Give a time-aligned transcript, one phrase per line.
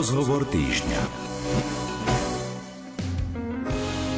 [0.00, 1.00] Rozhovor týždňa.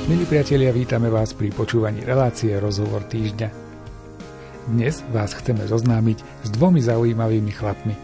[0.07, 3.51] Milí priatelia, vítame vás pri počúvaní relácie Rozhovor týždňa.
[4.71, 7.99] Dnes vás chceme zoznámiť s dvomi zaujímavými chlapmi.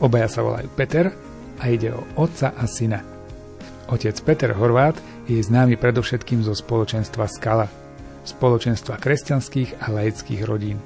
[0.00, 1.12] Obaja sa volajú Peter
[1.60, 3.04] a ide o otca a syna.
[3.92, 4.96] Otec Peter Horvát
[5.28, 7.68] je známy predovšetkým zo spoločenstva Skala,
[8.24, 10.80] spoločenstva kresťanských a laických rodín.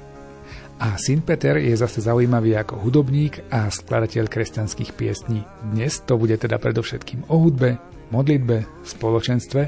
[0.77, 5.41] A syn Peter je zase zaujímavý ako hudobník a skladateľ kresťanských piesní.
[5.73, 7.81] Dnes to bude teda predovšetkým o hudbe,
[8.13, 9.61] modlitbe, spoločenstve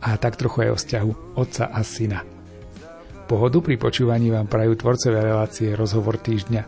[0.00, 2.24] a tak trochu aj o vzťahu otca a syna.
[3.28, 6.62] Pohodu pri počúvaní vám prajú tvorcové relácie Rozhovor týždňa.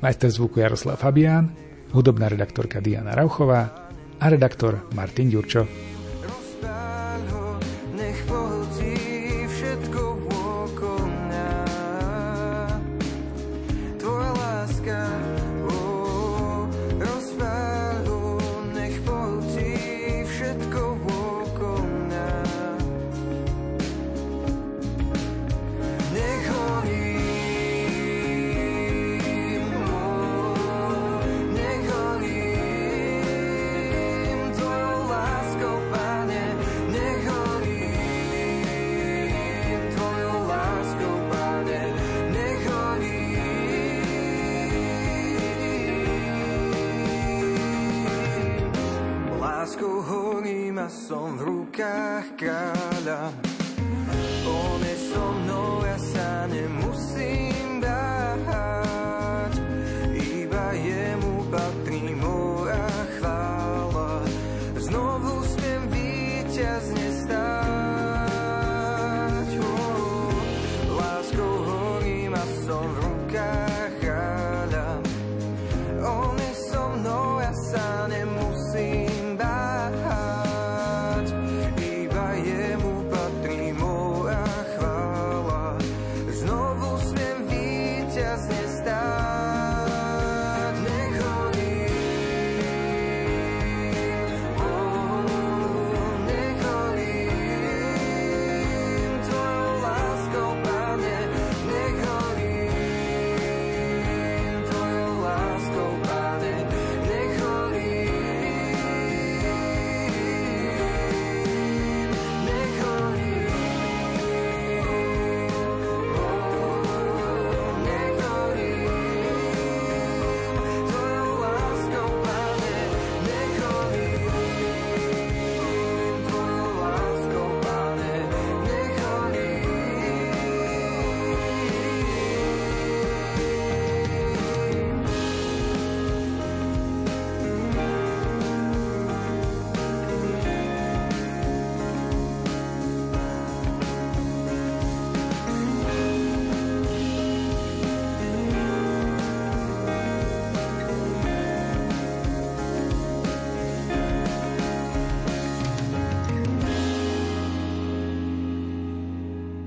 [0.00, 1.52] Majster zvuku Jaroslav Fabián,
[1.92, 5.87] hudobná redaktorka Diana Rauchová a redaktor Martin Ďurčo.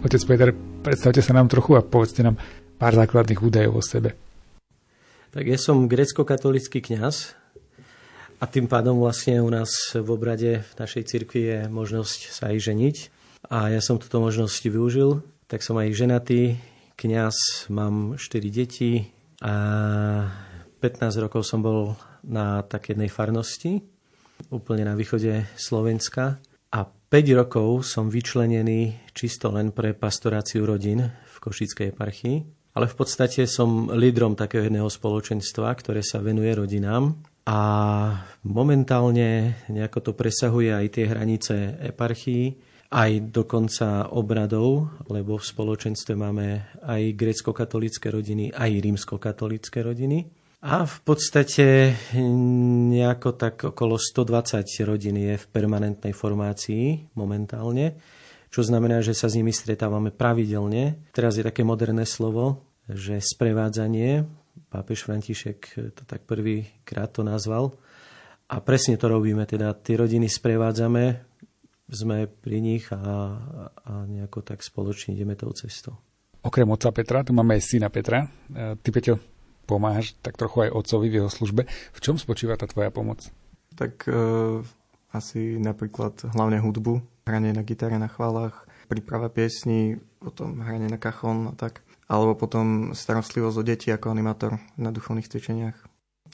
[0.02, 0.50] Otec Peter,
[0.82, 2.34] predstavte sa nám trochu a povedzte nám
[2.82, 4.18] pár základných údajov o sebe.
[5.30, 7.38] Tak ja som grecko-katolický kňaz
[8.42, 12.58] a tým pádom vlastne u nás v obrade v našej cirkvi je možnosť sa aj
[12.66, 12.96] ženiť.
[13.54, 16.58] A ja som túto možnosť využil, tak som aj ženatý,
[16.98, 19.06] kňaz, mám 4 deti
[19.46, 19.54] a
[20.82, 21.94] 15 rokov som bol
[22.26, 23.86] na takej jednej farnosti,
[24.50, 26.42] úplne na východe Slovenska.
[26.74, 32.38] A 5 rokov som vyčlenený čisto len pre pastoráciu rodín v Košickej eparchii.
[32.72, 37.20] Ale v podstate som lídrom takého jedného spoločenstva, ktoré sa venuje rodinám.
[37.44, 37.60] A
[38.48, 42.56] momentálne nejako to presahuje aj tie hranice eparchii,
[42.92, 50.28] aj dokonca obradov, lebo v spoločenstve máme aj grecko-katolické rodiny, aj rímsko-katolické rodiny.
[50.62, 51.98] A v podstate
[52.94, 57.98] nejako tak okolo 120 rodín je v permanentnej formácii momentálne,
[58.52, 61.00] čo znamená, že sa s nimi stretávame pravidelne.
[61.16, 64.28] Teraz je také moderné slovo, že sprevádzanie,
[64.68, 65.60] pápež František
[65.96, 67.80] to tak prvýkrát to nazval,
[68.52, 71.24] a presne to robíme, teda tie rodiny sprevádzame,
[71.92, 73.00] sme pri nich a,
[73.88, 76.00] a nejako tak spoločne ideme tou cestou.
[76.44, 78.28] Okrem otca Petra, tu máme aj syna Petra.
[78.52, 79.20] E, ty, Peťo,
[79.68, 81.68] pomáhaš tak trochu aj otcovi v jeho službe.
[81.68, 83.28] V čom spočíva tá tvoja pomoc?
[83.76, 84.12] Tak e,
[85.16, 91.48] asi napríklad hlavne hudbu, hranie na gitare na chválach, príprava piesní, potom hranie na kachon
[91.50, 91.80] a tak.
[92.12, 95.80] Alebo potom starostlivosť o deti ako animátor na duchovných cvičeniach.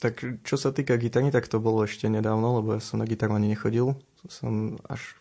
[0.02, 3.38] Tak čo sa týka gitary, tak to bolo ešte nedávno, lebo ja som na gitaru
[3.38, 3.94] ani nechodil.
[4.26, 5.14] Som až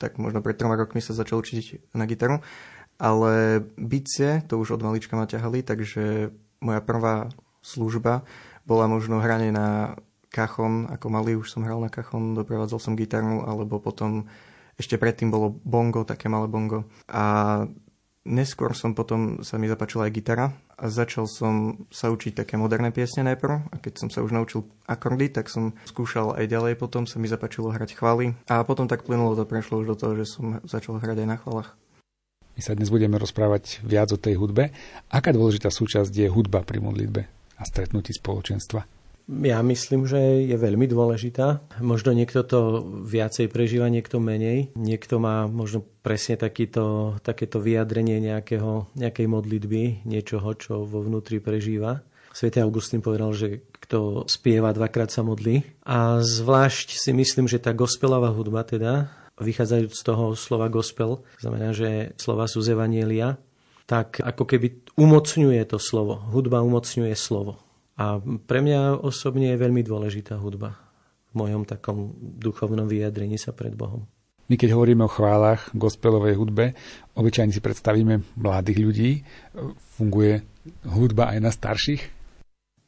[0.00, 2.40] tak možno pred troma rokmi sa začal učiť na gitaru.
[2.96, 6.32] Ale bicie, to už od malička ma ťahali, takže
[6.64, 7.28] moja prvá
[7.60, 8.24] služba
[8.64, 9.96] bola možno hranie na
[10.32, 14.26] kachon, ako malý už som hral na kachon, doprevádzal som gitaru, alebo potom
[14.82, 16.84] ešte predtým bolo bongo, také malé bongo.
[17.08, 17.64] A
[18.22, 22.94] Neskôr som potom, sa mi zapáčila aj gitara a začal som sa učiť také moderné
[22.94, 27.02] piesne najprv a keď som sa už naučil akordy, tak som skúšal aj ďalej potom,
[27.02, 30.38] sa mi zapáčilo hrať chvály a potom tak plynulo to prešlo už do toho, že
[30.38, 31.74] som začal hrať aj na chválach.
[32.54, 34.70] My sa dnes budeme rozprávať viac o tej hudbe.
[35.10, 37.26] Aká dôležitá súčasť je hudba pri modlitbe
[37.58, 39.01] a stretnutí spoločenstva?
[39.30, 41.62] Ja myslím, že je veľmi dôležitá.
[41.78, 44.74] Možno niekto to viacej prežíva, niekto menej.
[44.74, 52.02] Niekto má možno presne takýto, takéto vyjadrenie nejakého, nejakej modlitby, niečoho, čo vo vnútri prežíva.
[52.32, 55.84] Svetý Augustín povedal, že kto spieva, dvakrát sa modlí.
[55.84, 61.76] A zvlášť si myslím, že tá gospelová hudba teda, vychádzajúc z toho slova gospel, znamená,
[61.76, 63.36] že slova sú z Evanielia,
[63.86, 66.24] tak ako keby umocňuje to slovo.
[66.32, 67.60] Hudba umocňuje slovo.
[68.00, 68.18] A
[68.48, 70.76] pre mňa osobne je veľmi dôležitá hudba
[71.32, 74.04] v mojom takom duchovnom vyjadrení sa pred Bohom.
[74.52, 76.76] My keď hovoríme o chválach, gospelovej hudbe,
[77.16, 79.10] obyčajne si predstavíme mladých ľudí.
[79.96, 80.44] Funguje
[80.84, 82.02] hudba aj na starších?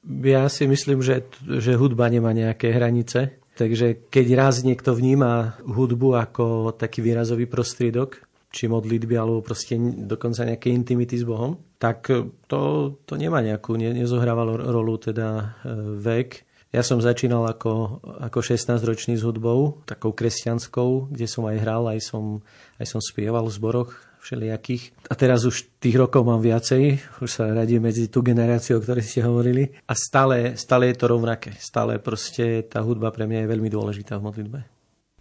[0.05, 3.41] Ja si myslím, že, že hudba nemá nejaké hranice.
[3.55, 6.45] Takže keď raz niekto vníma hudbu ako
[6.77, 8.21] taký výrazový prostriedok,
[8.55, 12.06] či modlitby, alebo proste dokonca nejaké intimity s Bohom, tak
[12.47, 12.61] to,
[13.03, 16.47] to nemá nejakú, ne, nezohrávalo rolu teda e, vek.
[16.71, 22.03] Ja som začínal ako, ako 16-ročný s hudbou, takou kresťanskou, kde som aj hral, aj
[22.03, 22.43] som,
[22.79, 23.91] aj som spieval v zboroch
[24.25, 25.06] všelijakých.
[25.06, 29.05] A teraz už tých rokov mám viacej, už sa radím medzi tú generáciu, o ktorej
[29.05, 29.71] ste hovorili.
[29.87, 31.53] A stále, stále je to rovnaké.
[31.61, 34.59] Stále proste tá hudba pre mňa je veľmi dôležitá v modlitbe.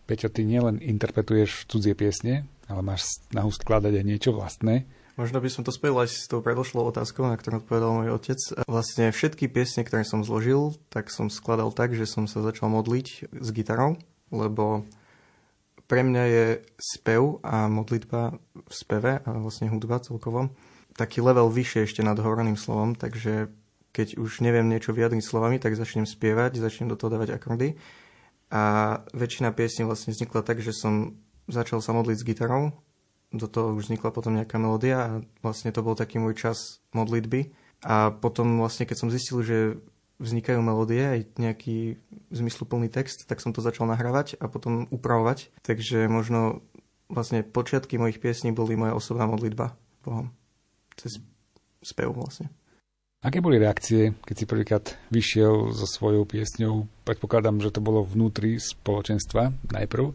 [0.03, 4.87] Peťo, ty nielen interpretuješ cudzie piesne, ale máš na úst skladať aj niečo vlastné.
[5.13, 8.39] Možno by som to spojil aj s tou predošlou otázkou, na ktorú odpovedal môj otec.
[8.65, 13.29] Vlastne všetky piesne, ktoré som zložil, tak som skladal tak, že som sa začal modliť
[13.29, 14.01] s gitarou,
[14.33, 14.89] lebo
[15.85, 16.45] pre mňa je
[16.81, 20.49] spev a modlitba v speve a vlastne hudba celkovo
[20.93, 23.49] taký level vyššie ešte nad hovorným slovom, takže
[23.93, 27.77] keď už neviem niečo vyjadriť slovami, tak začnem spievať, začnem do toho dávať akordy.
[28.53, 31.17] A väčšina piesní vlastne vznikla tak, že som
[31.47, 32.73] začal sa modliť s gitarou,
[33.33, 35.11] do toho už vznikla potom nejaká melódia a
[35.41, 37.49] vlastne to bol taký môj čas modlitby.
[37.83, 39.57] A potom vlastne, keď som zistil, že
[40.21, 41.99] vznikajú melódie, aj nejaký
[42.31, 45.51] zmysluplný text, tak som to začal nahrávať a potom upravovať.
[45.65, 46.63] Takže možno
[47.09, 49.75] vlastne počiatky mojich piesní boli moja osobná modlitba
[50.05, 50.31] Bohom.
[50.95, 51.19] Cez
[51.81, 52.53] spev vlastne.
[53.23, 56.91] Aké boli reakcie, keď si prvýkrát vyšiel so svojou piesňou?
[57.07, 60.11] Predpokladám, že to bolo vnútri spoločenstva najprv.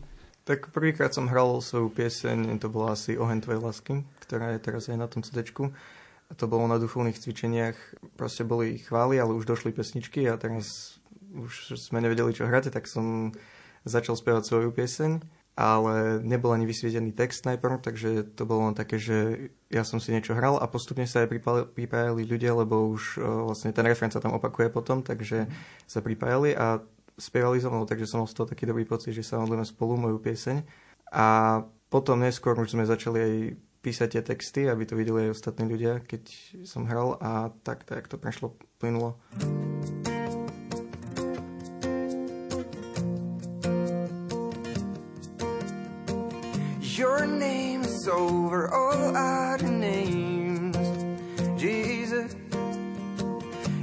[0.48, 4.88] Tak prvýkrát som hral svoju pieseň, to bola asi Ohen tvojej lásky, ktorá je teraz
[4.88, 7.76] aj na tom cd A to bolo na duchovných cvičeniach.
[8.16, 10.96] Proste boli chvály, ale už došli pesničky a teraz
[11.36, 13.36] už sme nevedeli, čo hrať, tak som
[13.84, 15.20] začal spievať svoju pieseň,
[15.52, 20.16] ale nebol ani vysvietený text najprv, takže to bolo len také, že ja som si
[20.16, 21.28] niečo hral a postupne sa aj
[21.76, 25.44] pripájali ľudia, lebo už vlastne ten referent sa tam opakuje potom, takže
[25.84, 26.80] sa pripájali a
[27.18, 29.98] spievali so mnou, takže som mal z toho taký dobrý pocit, že sa modlíme spolu
[29.98, 30.62] moju pieseň.
[31.12, 31.60] A
[31.90, 33.32] potom neskôr už sme začali aj
[33.82, 36.22] písať tie texty, aby to videli aj ostatní ľudia, keď
[36.68, 39.16] som hral a tak, tak to prešlo plynulo.
[46.98, 50.74] Your name is over all other names,
[51.54, 52.34] Jesus.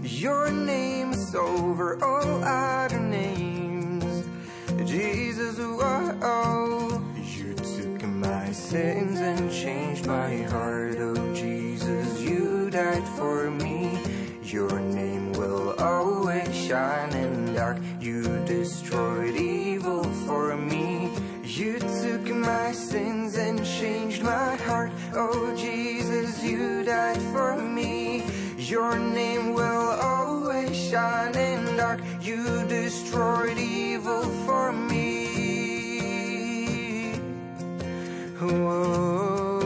[0.03, 2.84] Your name is over all other
[5.55, 10.97] Jesus, oh, you took my sins and changed my heart.
[10.99, 13.97] Oh, Jesus, you died for me.
[14.43, 17.77] Your name will always shine in dark.
[18.01, 21.09] You destroyed evil for me.
[21.45, 24.91] You took my sins and changed my heart.
[25.13, 28.25] Oh, Jesus, you died for me.
[28.57, 32.01] Your name will always shine in dark.
[32.19, 35.14] You destroyed evil for me.
[38.45, 39.57] Whoa,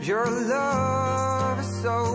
[0.00, 2.11] your love is so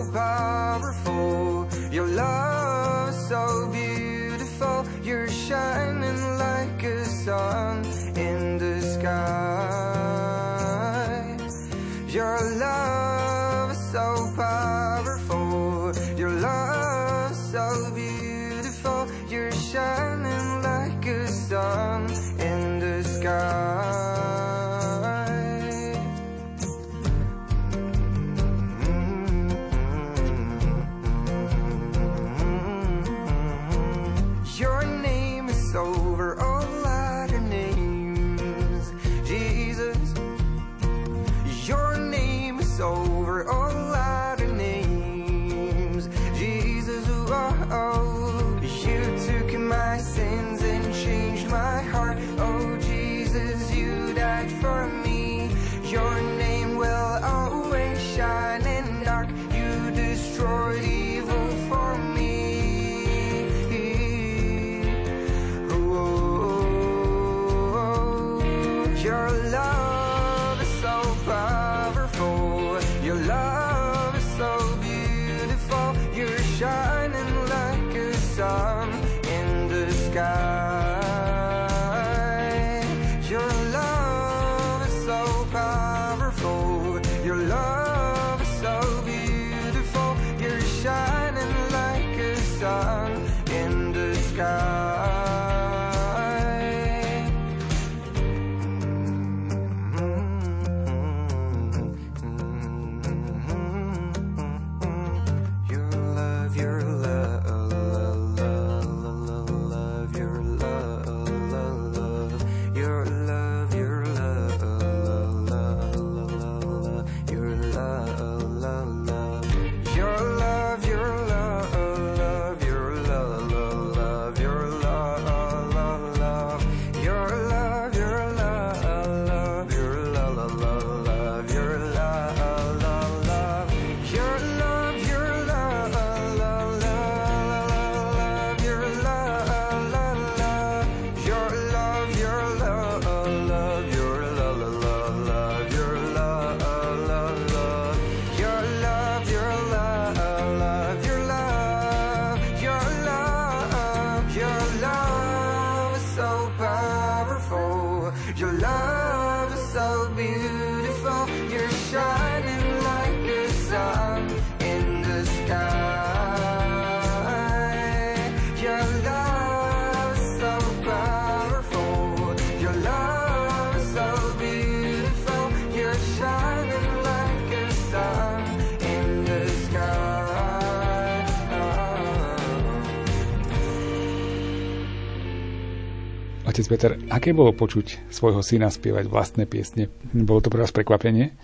[186.58, 189.94] Otec Peter, aké bolo počuť svojho syna spievať vlastné piesne?
[190.10, 191.38] Bolo to pre vás prekvapenie?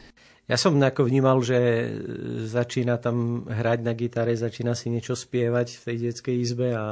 [0.44, 1.88] Ja som ako vnímal, že
[2.44, 6.86] začína tam hrať na gitare, začína si niečo spievať v tej detskej izbe a,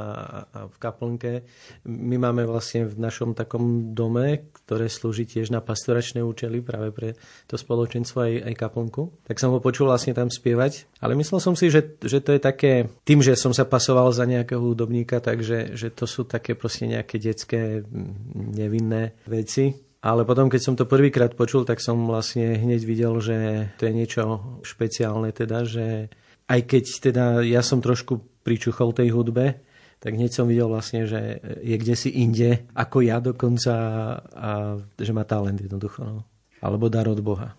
[0.49, 1.45] a v kaplnke.
[1.85, 7.09] My máme vlastne v našom takom dome, ktoré slúži tiež na pastoračné účely, práve pre
[7.45, 9.13] to spoločenstvo aj, aj kaplnku.
[9.29, 10.89] Tak som ho počul vlastne tam spievať.
[10.97, 14.25] Ale myslel som si, že, že to je také, tým, že som sa pasoval za
[14.25, 17.85] nejakého hudobníka, takže že to sú také proste nejaké detské
[18.33, 23.71] nevinné veci ale potom, keď som to prvýkrát počul, tak som vlastne hneď videl, že
[23.79, 24.23] to je niečo
[24.67, 26.11] špeciálne, teda, že
[26.51, 29.63] aj keď teda ja som trošku pričuchol tej hudbe,
[30.03, 33.73] tak hneď som videl vlastne, že je kde si inde, ako ja dokonca
[34.19, 36.03] a že má talent jednoducho.
[36.03, 36.27] No.
[36.59, 37.55] Alebo dar od Boha.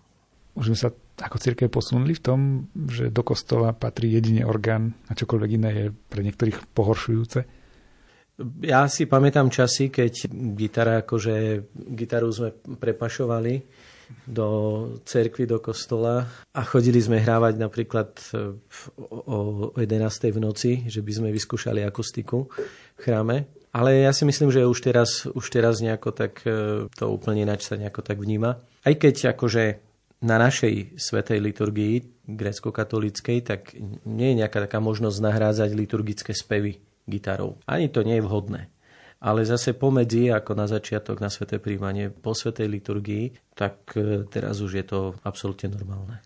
[0.53, 2.39] Už sme sa ako církev posunuli v tom,
[2.85, 7.64] že do kostola patrí jedine orgán a čokoľvek iné je pre niektorých pohoršujúce?
[8.67, 10.27] Ja si pamätám časy, keď
[10.59, 11.63] gitara, akože
[11.95, 13.63] gitaru sme prepašovali
[14.27, 14.47] do
[15.07, 18.11] cerkvy, do kostola a chodili sme hrávať napríklad
[19.07, 20.35] o 11.
[20.35, 23.47] v noci, že by sme vyskúšali akustiku v chráme.
[23.75, 27.67] Ale ja si myslím, že už teraz, už teraz nejako tak e, to úplne ináč
[27.67, 28.55] sa nejako tak vníma.
[28.87, 29.63] Aj keď akože
[30.23, 33.75] na našej svetej liturgii grécko-katolíckej, tak
[34.07, 37.61] nie je nejaká taká možnosť nahrádzať liturgické spevy gitarou.
[37.69, 38.61] Ani to nie je vhodné.
[39.23, 44.61] Ale zase pomedzi, ako na začiatok, na sveté príjmanie, po svetej liturgii, tak e, teraz
[44.61, 46.21] už je to absolútne normálne.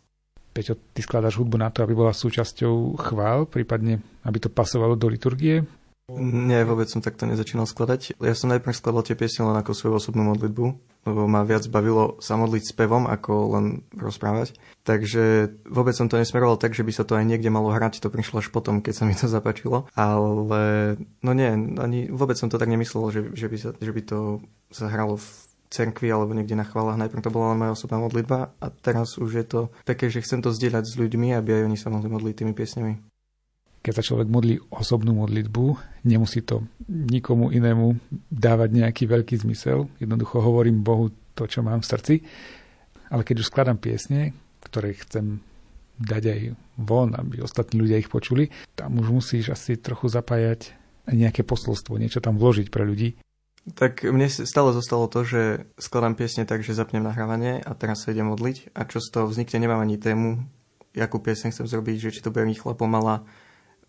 [0.50, 5.08] Peťo, ty skladáš hudbu na to, aby bola súčasťou chvál, prípadne aby to pasovalo do
[5.08, 5.64] liturgie?
[6.18, 8.18] Nie, vôbec som takto nezačínal skladať.
[8.18, 10.66] Ja som najprv skladal tie piesne len ako svoju osobnú modlitbu,
[11.06, 14.58] lebo ma viac bavilo sa modliť spevom, ako len rozprávať.
[14.82, 18.10] Takže vôbec som to nesmeroval tak, že by sa to aj niekde malo hrať, to
[18.10, 19.86] prišlo až potom, keď sa mi to zapačilo.
[19.94, 24.02] Ale no nie, ani vôbec som to tak nemyslel, že, že, by, sa, že by
[24.02, 24.42] to
[24.74, 25.28] sa hralo v
[25.70, 26.98] cerkvi alebo niekde na chválach.
[26.98, 30.42] Najprv to bola len moja osobná modlitba a teraz už je to také, že chcem
[30.42, 33.09] to zdieľať s ľuďmi, aby aj oni sa mohli modliť tými piesňami.
[33.80, 35.66] Keď sa človek modlí osobnú modlitbu,
[36.04, 37.96] nemusí to nikomu inému
[38.28, 39.88] dávať nejaký veľký zmysel.
[40.04, 42.16] Jednoducho hovorím Bohu to, čo mám v srdci.
[43.10, 45.40] Ale keď už skladám piesne, ktoré chcem
[46.00, 46.42] dať aj
[46.80, 50.76] von, aby ostatní ľudia ich počuli, tam už musíš asi trochu zapájať
[51.10, 53.20] nejaké posolstvo, niečo tam vložiť pre ľudí.
[53.76, 55.42] Tak mne stále zostalo to, že
[55.76, 59.26] skladám piesne tak, že zapnem nahrávanie a teraz sa idem modliť a čo z toho
[59.28, 60.40] vznikne, nemám ani tému,
[60.96, 63.28] akú piesň chcem zrobiť, že či to bude rýchla, pomalá,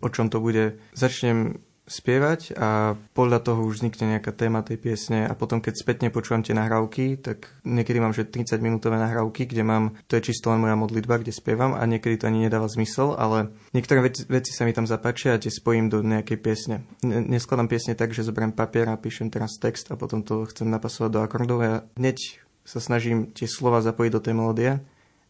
[0.00, 0.80] o čom to bude.
[0.96, 6.08] Začnem spievať a podľa toho už vznikne nejaká téma tej piesne a potom keď spätne
[6.14, 10.54] počúvam tie nahrávky, tak niekedy mám že 30 minútové nahrávky, kde mám, to je čisto
[10.54, 14.54] len moja modlitba, kde spievam a niekedy to ani nedáva zmysel, ale niektoré veci, veci
[14.54, 16.86] sa mi tam zapáčia a tie spojím do nejakej piesne.
[17.02, 21.10] Neskladám piesne tak, že zoberiem papier a píšem teraz text a potom to chcem napasovať
[21.10, 24.70] do akordov a hneď sa snažím tie slova zapojiť do tej melódie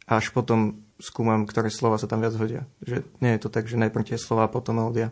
[0.05, 2.69] a až potom skúmam, ktoré slova sa tam viac hodia.
[2.85, 5.11] Že nie je to tak, že najprv tie slova a potom melódia.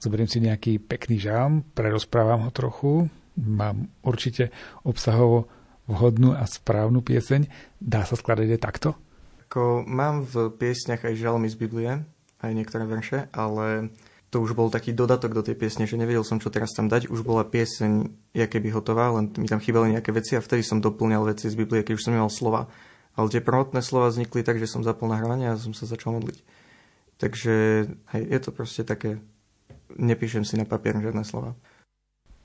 [0.00, 4.48] Zoberiem si nejaký pekný žám, prerozprávam ho trochu, mám určite
[4.80, 5.50] obsahovo
[5.84, 7.50] vhodnú a správnu pieseň.
[7.76, 8.88] Dá sa skladať aj takto?
[9.50, 11.90] Ako mám v piesňach aj žalmy z Biblie,
[12.40, 13.92] aj niektoré verše, ale
[14.30, 17.10] to už bol taký dodatok do tej piesne, že nevedel som, čo teraz tam dať.
[17.10, 20.78] Už bola pieseň, jaké by hotová, len mi tam chýbali nejaké veci a vtedy som
[20.78, 22.70] doplňal veci z Biblie, keď už som nemal slova.
[23.18, 26.38] Ale tie prvotné slova vznikli tak, že som zapol nahrávanie a som sa začal modliť.
[27.20, 27.54] Takže
[28.16, 29.20] hej, je to proste také
[29.98, 31.56] nepíšem si na papier žiadne slova.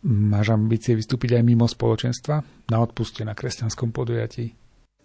[0.06, 2.46] Máš ambície vystúpiť aj mimo spoločenstva?
[2.70, 4.54] Na odpuste na kresťanskom podujatí?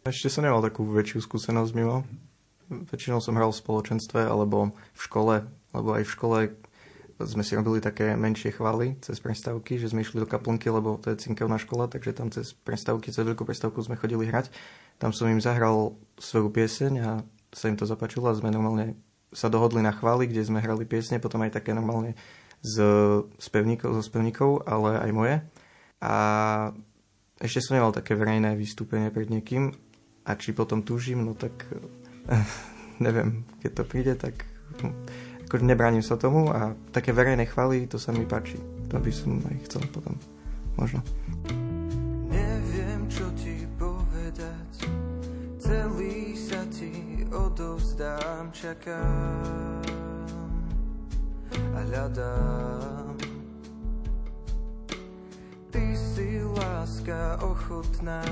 [0.04, 2.04] Ešte som nemal takú väčšiu skúsenosť mimo.
[2.68, 5.34] Väčšinou som hral v spoločenstve alebo v škole,
[5.72, 6.38] lebo aj v škole
[7.26, 11.12] sme si robili také menšie chvály cez prestávky, že sme išli do kaplnky, lebo to
[11.12, 14.52] je cinkovná škola, takže tam cez prestávky, cez veľkú prestávku sme chodili hrať.
[15.00, 17.10] Tam som im zahral svoju pieseň a
[17.50, 18.96] sa im to zapačilo a sme normálne
[19.30, 22.18] sa dohodli na chváli, kde sme hrali piesne, potom aj také normálne
[22.60, 22.76] z
[23.40, 25.36] spevníkov, zo spevníkov, ale aj moje.
[26.02, 26.14] A
[27.40, 29.72] ešte som nemal také verejné vystúpenie pred niekým
[30.28, 31.64] a či potom túžim, no tak
[33.00, 34.44] neviem, keď to príde, tak
[35.50, 38.54] akože nebránim sa tomu a také verejné chvály, to sa mi páči.
[38.86, 40.14] To by som aj chcel potom,
[40.78, 41.02] možno.
[42.30, 44.86] Neviem, čo ti povedať,
[45.58, 49.82] celý sa ti odovzdám, čakám
[51.50, 53.18] a hľadám.
[55.74, 58.22] Ty si láska ochotná,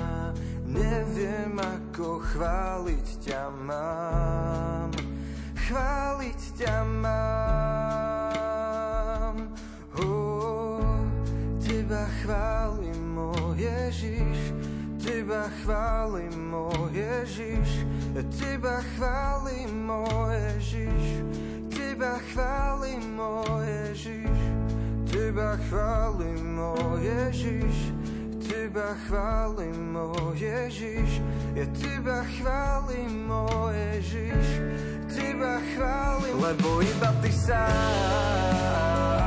[0.62, 5.07] neviem ako chváliť ťa mám.
[5.68, 8.08] Chváliť ťa mám.
[10.00, 10.80] Oh,
[11.60, 14.56] teba chválim, môj Ježiš,
[14.96, 17.84] teba chválim, môj Ježiš.
[18.34, 21.28] Teba chválim, môj Ježiš,
[21.70, 24.32] Teba chválim, môj Ježiš,
[25.06, 27.92] Teba chválim, môj Ježiš, Teba chválim, môj Ježiš,
[31.58, 34.46] ja Teba chválim, môj Ježiš,
[35.12, 39.17] Teba chválim, lebo iba Ty sám,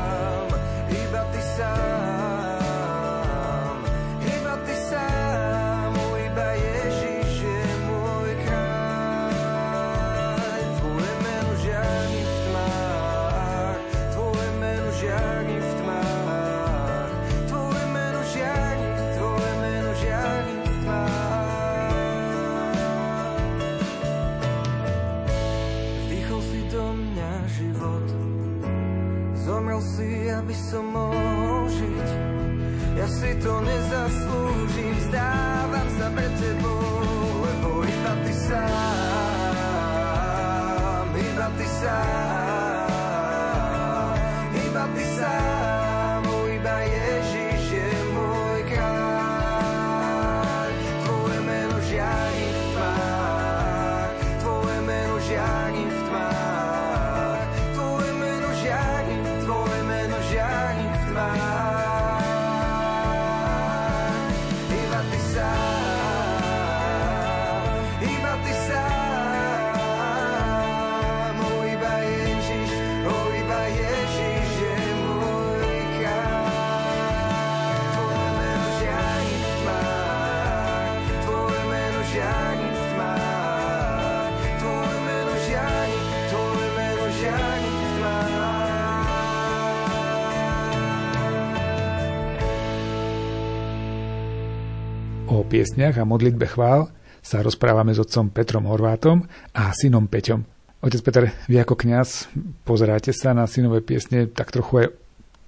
[95.52, 96.88] piesniach a modlitbe chvál
[97.20, 100.48] sa rozprávame s otcom Petrom Horvátom a synom Peťom.
[100.82, 102.32] Otec Peter, vy ako kňaz
[102.64, 104.88] pozeráte sa na synové piesne tak trochu aj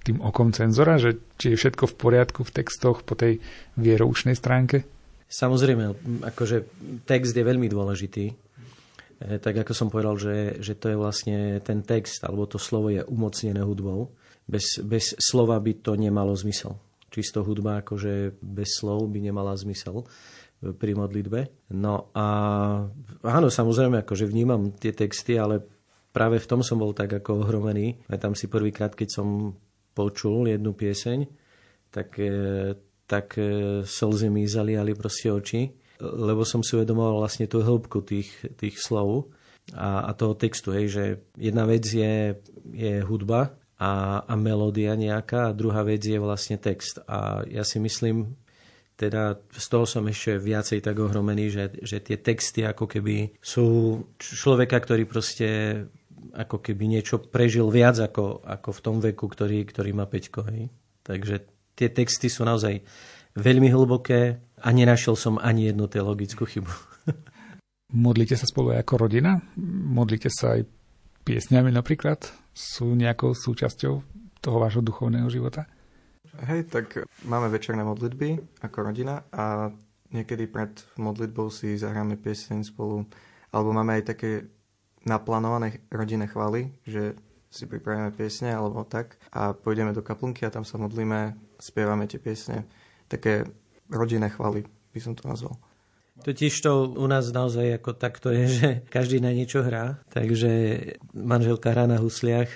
[0.04, 3.40] tým okom cenzora, že či je všetko v poriadku v textoch po tej
[3.80, 4.84] vieroučnej stránke?
[5.26, 5.96] Samozrejme,
[6.28, 6.56] akože
[7.08, 8.24] text je veľmi dôležitý.
[8.30, 8.34] E,
[9.40, 13.02] tak ako som povedal, že, že to je vlastne ten text, alebo to slovo je
[13.02, 14.12] umocnené hudbou.
[14.44, 16.76] Bez, bez slova by to nemalo zmysel.
[17.14, 20.02] Čisto hudba akože bez slov by nemala zmysel
[20.58, 21.70] pri modlitbe.
[21.78, 22.26] No a
[23.22, 25.62] áno, samozrejme, akože vnímam tie texty, ale
[26.10, 28.02] práve v tom som bol tak ako ohromený.
[28.10, 29.54] Aj tam si prvýkrát, keď som
[29.94, 31.18] počul jednu pieseň,
[31.94, 32.74] tak, e,
[33.06, 35.70] tak e, slzy mi zaliali proste oči,
[36.02, 39.30] lebo som si uvedomoval vlastne tú hĺbku tých, tých slov
[39.70, 41.04] a, a toho textu, hej, že
[41.38, 42.34] jedna vec je,
[42.74, 47.04] je hudba a, a melódia nejaká a druhá vec je vlastne text.
[47.04, 48.32] A ja si myslím,
[48.96, 54.00] teda z toho som ešte viacej tak ohromený, že, že tie texty ako keby sú
[54.16, 55.48] človeka, ktorý proste
[56.32, 60.40] ako keby niečo prežil viac ako, ako v tom veku, ktorý, ktorý má Peťko.
[60.48, 60.72] Hej.
[61.04, 61.44] Takže
[61.76, 62.80] tie texty sú naozaj
[63.36, 66.72] veľmi hlboké a nenašiel som ani jednu teologickú chybu.
[67.92, 69.36] Modlíte sa spolu aj ako rodina?
[69.92, 70.64] Modlíte sa aj
[71.24, 72.28] piesňami napríklad?
[72.54, 73.94] Sú nejakou súčasťou
[74.38, 75.66] toho vášho duchovného života?
[76.44, 79.70] Hej, tak máme večerné modlitby ako rodina a
[80.10, 83.06] niekedy pred modlitbou si zahráme pieseň spolu,
[83.50, 84.30] alebo máme aj také
[85.06, 87.14] naplánované rodinné chvály, že
[87.54, 92.18] si pripravíme piesne alebo tak a pôjdeme do kaplnky a tam sa modlíme, spievame tie
[92.18, 92.66] piesne.
[93.06, 93.46] Také
[93.86, 95.54] rodinné chvály by som to nazval.
[96.14, 100.50] Totiž to u nás naozaj ako takto je, že každý na niečo hrá, takže
[101.10, 102.48] manželka hrá na husliach,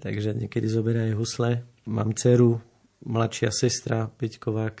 [0.00, 1.50] takže niekedy zoberá aj husle.
[1.84, 2.64] Mám dceru,
[3.04, 4.72] mladšia sestra Peťková,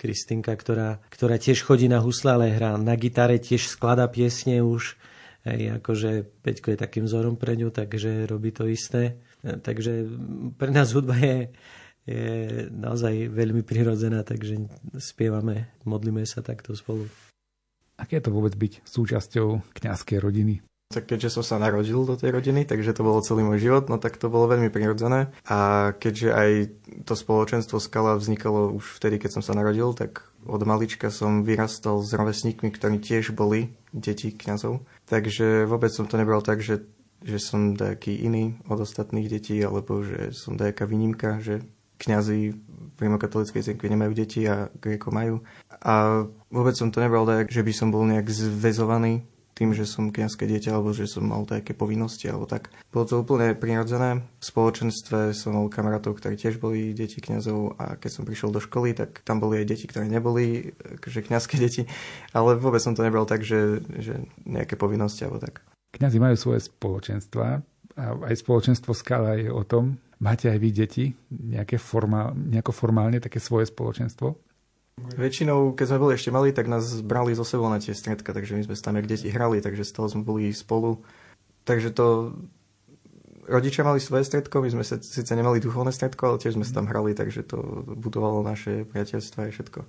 [0.00, 4.96] Kristinka, ktorá, ktorá tiež chodí na husle, ale hrá na gitare, tiež sklada piesne už.
[5.44, 9.20] Hej, akože Peťko je takým vzorom pre ňu, takže robí to isté.
[9.44, 10.08] Takže
[10.58, 11.52] pre nás hudba je,
[12.08, 12.24] je
[12.72, 17.06] naozaj veľmi prirodzená, takže spievame, modlíme sa takto spolu.
[17.98, 20.62] Aké je to vôbec byť súčasťou kňazskej rodiny?
[20.88, 24.00] Tak keďže som sa narodil do tej rodiny, takže to bolo celý môj život, no
[24.00, 25.28] tak to bolo veľmi prirodzené.
[25.44, 26.50] A keďže aj
[27.04, 32.00] to spoločenstvo Skala vznikalo už vtedy, keď som sa narodil, tak od malička som vyrastal
[32.00, 34.80] s rovesníkmi, ktorí tiež boli deti kňazov.
[35.04, 36.88] Takže vôbec som to nebral tak, že,
[37.20, 42.54] že som nejaký iný od ostatných detí, alebo že som nejaká výnimka, že kňazi
[42.98, 45.42] v rimokatolíckej cirkvi nemajú deti a Gréko majú.
[45.82, 49.22] A vôbec som to nebral tak, že by som bol nejak zväzovaný
[49.58, 52.70] tým, že som kniazské dieťa alebo že som mal také povinnosti alebo tak.
[52.94, 54.22] Bolo to úplne prirodzené.
[54.38, 58.62] V spoločenstve som mal kamarátov, ktorí tiež boli deti kňazov a keď som prišiel do
[58.62, 61.90] školy, tak tam boli aj deti, ktoré neboli že kňazské deti,
[62.30, 65.66] ale vôbec som to nebral tak, že, že nejaké povinnosti alebo tak.
[65.90, 67.58] Kňazi majú svoje spoločenstva
[67.98, 69.98] a aj spoločenstvo Skala je o tom.
[70.18, 74.34] Máte aj vy deti nejaké formál, nejako formálne také svoje spoločenstvo?
[75.14, 78.58] Väčšinou, keď sme boli ešte mali, tak nás brali zo sebou na tie stredka, takže
[78.58, 81.06] my sme tam jak deti hrali, takže z toho sme boli spolu.
[81.62, 82.34] Takže to
[83.48, 86.82] rodičia mali svoje stredko, my sme sa, síce nemali duchovné stredko, ale tiež sme sa
[86.82, 89.80] tam hrali, takže to budovalo naše priateľstva a všetko.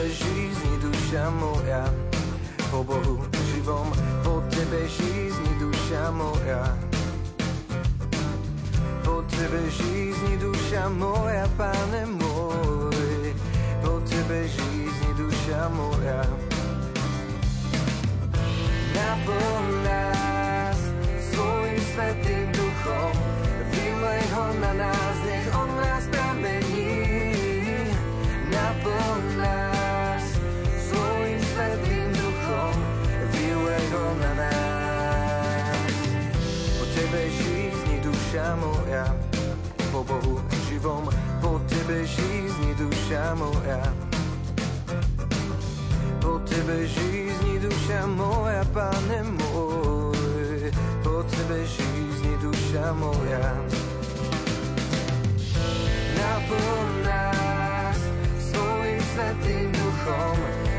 [0.00, 1.84] tebe žízni duša moja,
[2.72, 3.20] po Bohu
[3.52, 3.92] živom,
[4.24, 6.72] po tebe žízni duša moja.
[9.04, 13.36] Po tebe žízni duša moja, pane môj,
[13.84, 16.24] po tebe žízni duša moja.
[18.96, 20.80] Naplň nás
[21.28, 23.12] svojim svetým duchom,
[23.68, 24.99] vylej ho na nás.
[38.40, 39.04] duša moja
[39.92, 41.04] Po Bohu živom,
[41.42, 43.82] po tebe žízni duša moja
[46.20, 50.72] Po tebe žízni duša moja, pane môj.
[51.04, 53.52] Po tebe žízni duša moja
[56.16, 58.00] Naplň nás
[58.40, 60.69] svojim svetým duchom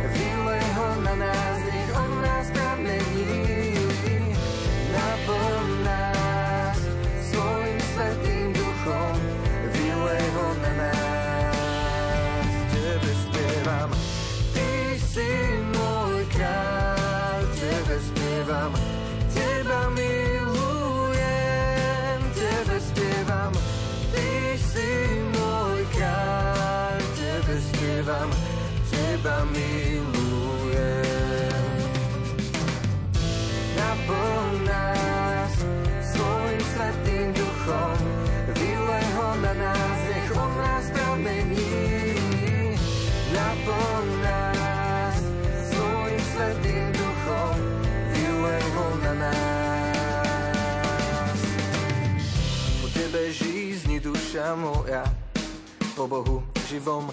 [29.50, 30.92] milujem.
[33.78, 35.54] Naplň nás
[36.14, 37.98] svojim svetým duchom,
[38.54, 39.74] vylej ho na
[40.38, 41.74] on nás pramení.
[43.34, 45.16] Naplň nás
[45.74, 47.56] svojim svetým duchom,
[48.14, 49.34] vylej ho na
[52.92, 55.04] tebe žízni duša moja,
[56.00, 56.40] po Bohu
[56.72, 57.12] živom,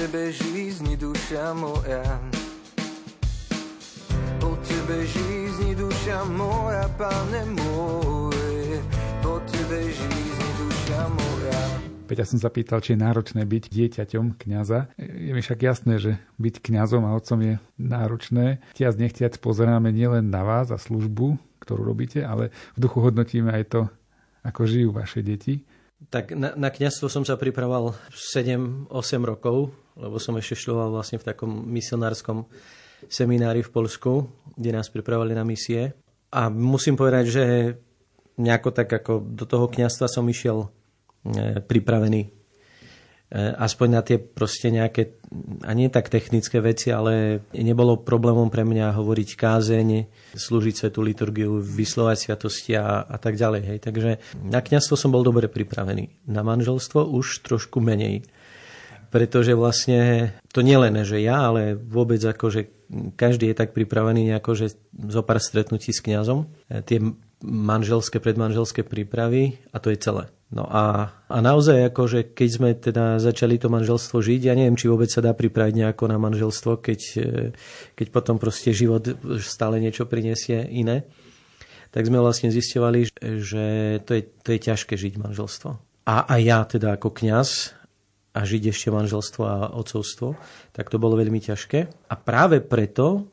[0.00, 2.00] tebe žízni duša moja.
[4.40, 8.80] Po tebe žízni duša moja, pane môj,
[9.20, 11.60] po tebe žízni duša moja.
[12.08, 14.88] Peťa som sa pýtal, či je náročné byť dieťaťom kňaza.
[14.96, 18.64] Je mi však jasné, že byť kňazom a otcom je náročné.
[18.72, 23.64] Tiac nechtiac pozeráme nielen na vás a službu, ktorú robíte, ale v duchu hodnotíme aj
[23.68, 23.80] to,
[24.48, 25.60] ako žijú vaše deti.
[26.08, 28.88] Tak na, na kniazstvo som sa pripravoval 7-8
[29.20, 32.48] rokov, lebo som ešte študoval vlastne v takom misionárskom
[33.06, 34.12] seminári v Polsku,
[34.56, 35.92] kde nás pripravovali na misie.
[36.32, 37.44] A musím povedať, že
[38.40, 40.72] nejako tak ako do toho kniazstva som išiel
[41.20, 42.28] E, pripravený e,
[43.60, 45.20] aspoň na tie proste nejaké,
[45.68, 49.88] a nie tak technické veci, ale nebolo problémom pre mňa hovoriť kázeň,
[50.32, 53.62] slúžiť svetú liturgiu, vyslovať sviatosti a, a tak ďalej.
[53.68, 53.78] Hej.
[53.84, 54.10] Takže
[54.48, 56.24] na kniazstvo som bol dobre pripravený.
[56.24, 58.24] Na manželstvo už trošku menej.
[59.10, 62.70] Pretože vlastne to nie len, že ja, ale vôbec ako, že
[63.18, 66.46] každý je tak pripravený nejako, že zo pár stretnutí s kňazom.
[66.70, 66.98] E, tie
[67.42, 70.24] manželské, predmanželské prípravy a to je celé.
[70.50, 74.74] No a, a naozaj, ako, že keď sme teda začali to manželstvo žiť, ja neviem,
[74.74, 77.26] či vôbec sa dá pripraviť nejako na manželstvo, keď, e,
[77.94, 79.06] keď potom proste život
[79.38, 81.06] stále niečo prinesie iné,
[81.90, 83.10] tak sme vlastne zistovali,
[83.42, 83.64] že
[84.06, 85.70] to je, to je ťažké žiť manželstvo.
[86.06, 87.79] A aj ja teda ako kňaz
[88.30, 90.38] a žiť ešte manželstvo a ocovstvo,
[90.70, 92.10] tak to bolo veľmi ťažké.
[92.10, 93.26] A práve preto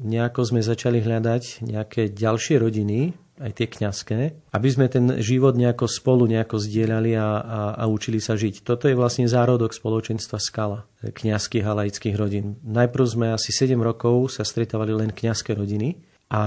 [0.00, 4.18] nejako sme začali hľadať nejaké ďalšie rodiny, aj tie kňazské,
[4.54, 8.62] aby sme ten život nejako spolu nejako zdieľali a, a, a učili sa žiť.
[8.62, 12.62] Toto je vlastne zárodok spoločenstva Skala, kňazských a laických rodín.
[12.62, 15.98] Najprv sme asi 7 rokov sa stretávali len kňazské rodiny
[16.30, 16.44] a,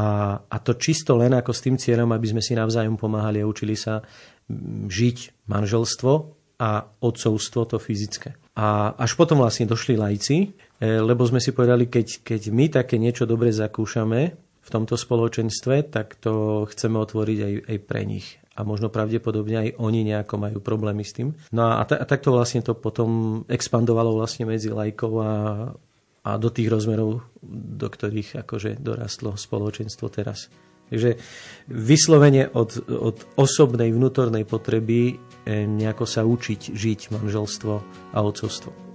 [0.48, 3.76] a to čisto len ako s tým cieľom, aby sme si navzájom pomáhali a učili
[3.76, 4.00] sa
[4.88, 8.34] žiť manželstvo a odcovstvo to fyzické.
[8.58, 12.98] A až potom vlastne došli laici, e, lebo sme si povedali, keď, keď my také
[12.98, 18.36] niečo dobre zakúšame, v tomto spoločenstve, tak to chceme otvoriť aj, aj pre nich.
[18.60, 21.32] A možno pravdepodobne aj oni nejako majú problémy s tým.
[21.56, 25.34] No a, a takto vlastne to potom expandovalo vlastne medzi lajkov a,
[26.28, 30.52] a do tých rozmerov, do ktorých akože dorastlo spoločenstvo teraz.
[30.88, 31.20] Takže
[31.68, 37.74] vyslovene od, od osobnej vnútornej potreby eh, nejako sa učiť žiť manželstvo
[38.16, 38.87] a otcovstvo.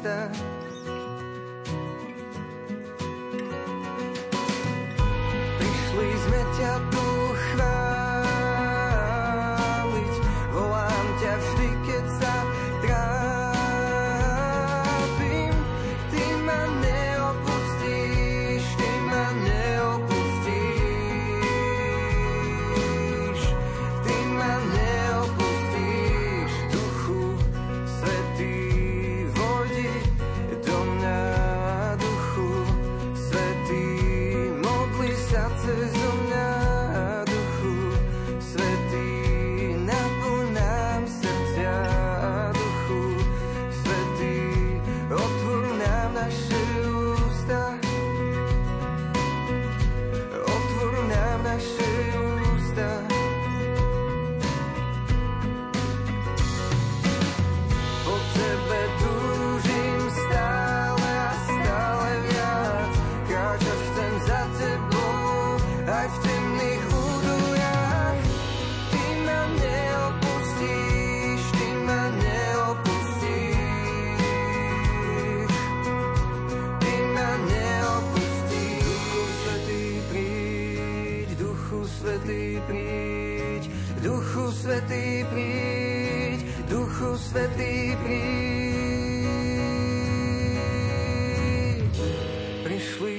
[0.00, 0.57] The.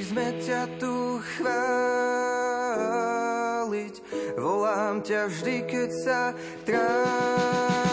[0.10, 1.46] Sme ťa tu chváliť,
[4.42, 6.34] volám ťa vždy, keď sa
[6.66, 7.89] trápim.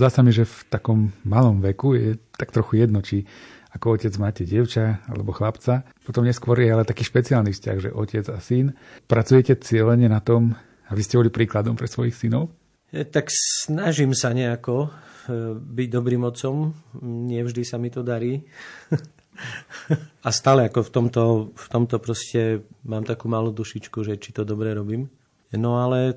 [0.00, 3.28] Zdá sa mi, že v takom malom veku je tak trochu jedno, či
[3.76, 5.84] ako otec máte dievča alebo chlapca.
[6.08, 8.72] Potom neskôr je ale taký špeciálny vzťah, že otec a syn.
[9.04, 10.56] Pracujete cieľene na tom,
[10.88, 12.48] aby ste boli príkladom pre svojich synov?
[12.88, 16.72] E, tak snažím sa nejako e, byť dobrým otcom.
[17.04, 18.40] Nevždy sa mi to darí.
[20.24, 24.48] a stále ako v tomto, v tomto proste mám takú malú dušičku, že či to
[24.48, 25.12] dobre robím.
[25.52, 26.16] No ale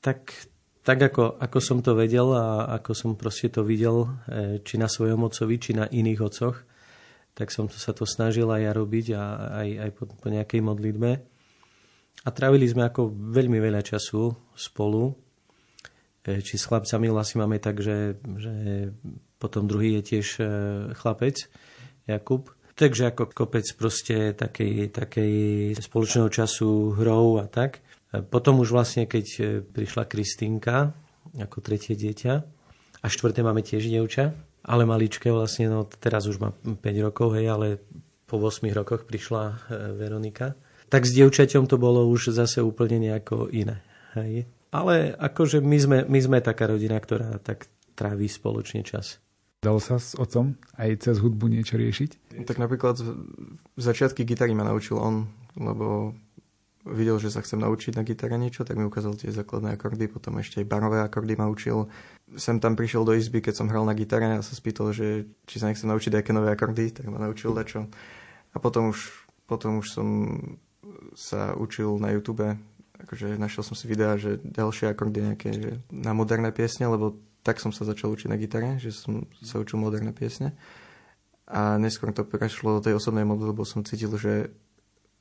[0.00, 0.48] tak
[0.86, 4.86] tak ako, ako som to vedel a ako som proste to videl, e, či na
[4.86, 6.62] svojom ocovi, či na iných ococh,
[7.34, 9.22] tak som to, sa to snažil aj ja robiť a
[9.66, 11.10] aj, aj po, po nejakej modlitbe.
[12.22, 15.10] A trávili sme ako veľmi veľa času spolu.
[16.22, 18.54] E, či s chlapcami vlastne máme tak, že, že
[19.42, 20.42] potom druhý je tiež e,
[20.94, 21.50] chlapec,
[22.06, 22.54] Jakub.
[22.78, 25.34] Takže ako kopec proste takej, takej
[25.82, 27.82] spoločného času hrou a tak.
[28.22, 30.94] Potom už vlastne, keď e, prišla Kristýnka
[31.36, 32.34] ako tretie dieťa
[33.02, 34.32] a štvrté máme tiež dievča,
[34.66, 37.66] ale maličké vlastne, no teraz už má 5 rokov, hej, ale
[38.26, 39.54] po 8 rokoch prišla e,
[39.94, 40.58] Veronika.
[40.86, 43.82] Tak s dievčaťom to bolo už zase úplne nejako iné.
[44.14, 44.46] Hej.
[44.70, 49.22] Ale akože my sme, my sme taká rodina, ktorá tak tráví spoločne čas.
[49.64, 52.38] Dalo sa s otcom aj cez hudbu niečo riešiť?
[52.44, 53.00] Tak napríklad
[53.74, 55.26] začiatky gitary ma naučil on,
[55.56, 56.12] lebo
[56.86, 60.38] videl, že sa chcem naučiť na gitare niečo, tak mi ukázal tie základné akordy, potom
[60.38, 61.90] ešte aj barové akordy ma učil.
[62.38, 65.58] Sem tam prišiel do izby, keď som hral na gitare a sa spýtal, že či
[65.58, 67.90] sa nechcem naučiť nejaké nové akordy, tak ma naučil dačo.
[68.54, 70.08] A potom už, potom už som
[71.18, 72.46] sa učil na YouTube,
[73.02, 77.62] akože našiel som si videá, že ďalšie akordy nejaké, že na moderné piesne, lebo tak
[77.62, 80.56] som sa začal učiť na gitare, že som sa učil moderné piesne.
[81.46, 84.50] A neskôr to prešlo do tej osobnej modly, lebo som cítil, že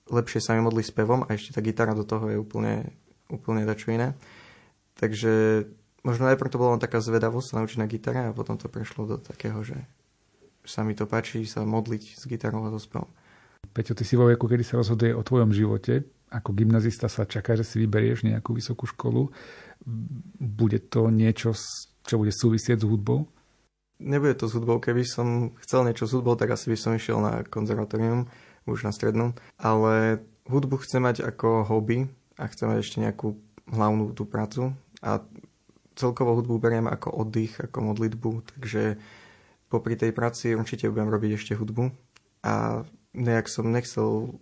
[0.10, 2.94] lepšie sa mi modlí spevom a ešte tá gitara do toho je úplne,
[3.30, 4.14] úplne dačo iné.
[4.96, 5.66] Takže
[6.06, 9.10] možno najprv to bola len taká zvedavosť sa naučiť na gitare a potom to prešlo
[9.10, 9.76] do takého, že
[10.66, 13.10] sa mi to páči sa modliť s gitarou a so spevom.
[13.74, 16.06] Peťo, ty si vo veku, kedy sa rozhoduje o tvojom živote.
[16.32, 19.30] Ako gymnazista sa čaká, že si vyberieš nejakú vysokú školu.
[20.40, 21.54] Bude to niečo,
[22.06, 23.30] čo bude súvisieť s hudbou?
[24.02, 24.82] Nebude to s hudbou.
[24.82, 28.28] Keby som chcel niečo s hudbou, tak asi by som išiel na konzervatórium
[28.66, 33.38] už na strednú, ale hudbu chcem mať ako hobby a chcem mať ešte nejakú
[33.70, 35.22] hlavnú tú prácu a
[35.96, 39.00] celkovo hudbu beriem ako oddych, ako modlitbu, takže
[39.72, 41.90] popri tej práci určite budem robiť ešte hudbu
[42.46, 42.84] a
[43.16, 44.38] nejak som nechcel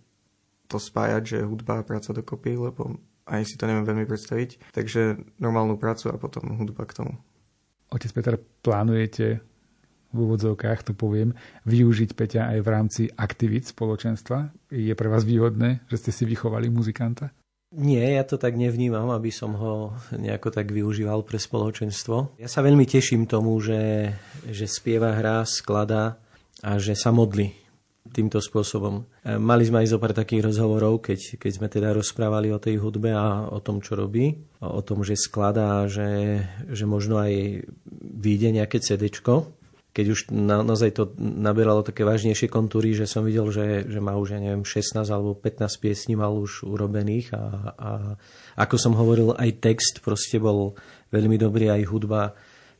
[0.66, 4.74] to spájať, že hudba a práca dokopy, lebo aj si to neviem veľmi predstaviť.
[4.74, 7.12] Takže normálnu prácu a potom hudba k tomu.
[7.92, 9.40] Otec Peter, plánujete
[10.14, 11.34] v úvodzovkách to poviem,
[11.66, 14.54] využiť Peťa aj v rámci aktivít spoločenstva?
[14.70, 17.34] Je pre vás výhodné, že ste si vychovali muzikanta?
[17.74, 22.38] Nie, ja to tak nevnímam, aby som ho nejako tak využíval pre spoločenstvo.
[22.38, 24.14] Ja sa veľmi teším tomu, že,
[24.46, 26.22] že spieva, hrá, skladá
[26.62, 27.50] a že sa modli
[28.14, 29.02] týmto spôsobom.
[29.26, 32.78] E, mali sme aj zo pár takých rozhovorov, keď, keď sme teda rozprávali o tej
[32.78, 37.66] hudbe a o tom, čo robí, o tom, že skladá, že, že možno aj
[37.98, 39.50] vyjde nejaké CDčko,
[39.94, 44.18] keď už na, naozaj to naberalo také vážnejšie kontúry, že som videl, že, že má
[44.18, 47.42] už, ja neviem, 16 alebo 15 piesní mal už urobených a,
[47.78, 47.90] a
[48.58, 50.74] ako som hovoril, aj text proste bol
[51.14, 52.34] veľmi dobrý, aj hudba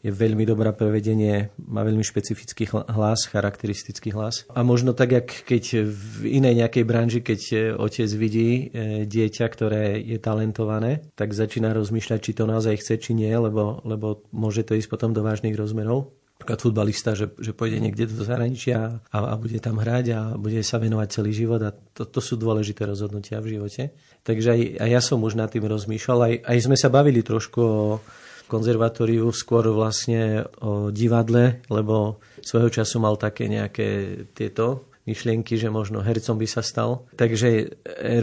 [0.04, 4.44] je veľmi dobrá prevedenie, má veľmi špecifický hlas, charakteristický hlas.
[4.52, 9.96] A možno tak, jak keď v inej nejakej branži, keď otec vidí e, dieťa, ktoré
[10.04, 14.76] je talentované, tak začína rozmýšľať, či to naozaj chce, či nie, lebo, lebo môže to
[14.76, 19.35] ísť potom do vážnych rozmerov napríklad futbalista, že, že pôjde niekde do zahraničia a, a
[19.39, 23.39] bude tam hrať a bude sa venovať celý život a to, to sú dôležité rozhodnutia
[23.39, 23.95] v živote.
[24.26, 27.61] Takže aj, aj ja som už nad tým rozmýšľal, aj, aj sme sa bavili trošku
[27.62, 28.03] o
[28.45, 33.89] konzervatóriu, skôr vlastne o divadle, lebo svojho času mal také nejaké
[34.37, 37.05] tieto myšlienky, že možno hercom by sa stal.
[37.16, 37.64] Takže e,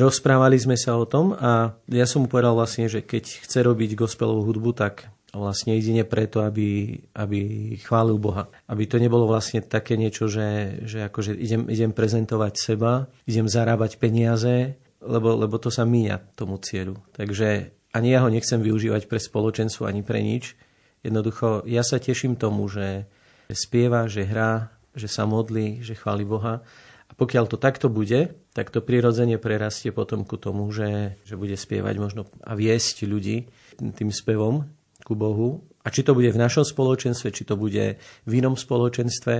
[0.01, 3.93] rozprávali sme sa o tom a ja som mu povedal vlastne, že keď chce robiť
[3.93, 5.09] gospelovú hudbu, tak
[5.39, 7.39] vlastne jedine preto, aby, aby
[7.79, 8.51] chválil Boha.
[8.67, 13.95] Aby to nebolo vlastne také niečo, že, že akože idem, idem prezentovať seba, idem zarábať
[13.95, 16.99] peniaze, lebo, lebo to sa míňa tomu cieľu.
[17.15, 20.55] Takže ani ja ho nechcem využívať pre spoločenstvo, ani pre nič.
[21.01, 23.07] Jednoducho, ja sa teším tomu, že
[23.51, 26.61] spieva, že hrá, že sa modlí, že chváli Boha.
[27.07, 31.55] A pokiaľ to takto bude, tak to prirodzene prerastie potom ku tomu, že, že bude
[31.55, 33.47] spievať možno a viesť ľudí
[33.79, 34.67] tým spevom
[35.03, 35.65] ku Bohu.
[35.81, 39.35] A či to bude v našom spoločenstve, či to bude v inom spoločenstve,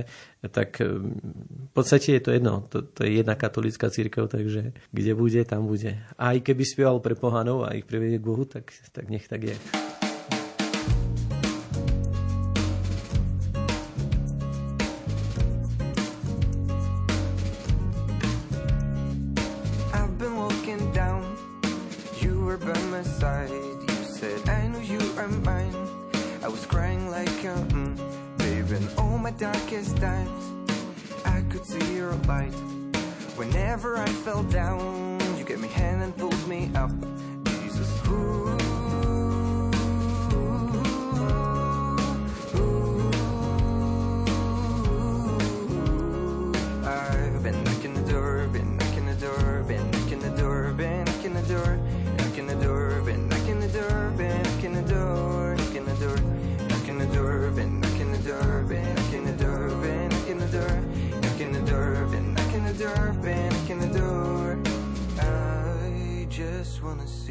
[0.50, 2.66] tak mm, v podstate je to jedno.
[2.66, 6.02] To, to je jedna katolická církev, takže kde bude, tam bude.
[6.18, 9.54] A aj keby spieval pre pohanov a ich prevedie k Bohu, tak, tak nech tak
[9.54, 9.56] je.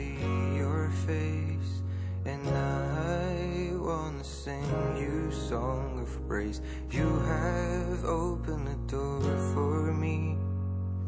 [0.01, 1.81] See your face,
[2.25, 4.63] and I wanna sing
[4.97, 6.61] you song of praise.
[6.89, 9.21] You have opened the door
[9.53, 10.37] for me,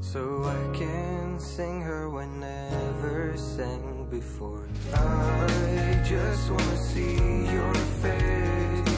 [0.02, 4.68] so I can sing her when never sang before.
[4.94, 7.16] I just wanna see
[7.58, 8.93] your face,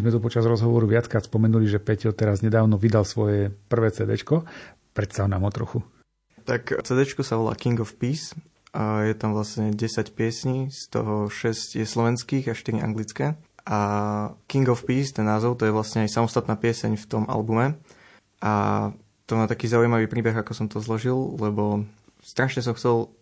[0.00, 4.16] sme tu počas rozhovoru viackrát spomenuli, že Peťo teraz nedávno vydal svoje prvé CD.
[4.90, 5.78] Predstav nám o trochu.
[6.48, 8.34] Tak CD sa volá King of Peace
[8.72, 13.38] a je tam vlastne 10 piesní, z toho 6 je slovenských a 4 anglické.
[13.68, 13.78] A
[14.48, 17.76] King of Peace, ten názov, to je vlastne aj samostatná pieseň v tom albume.
[18.40, 18.88] A
[19.28, 21.86] to má taký zaujímavý príbeh, ako som to zložil, lebo
[22.24, 23.12] strašne som chcel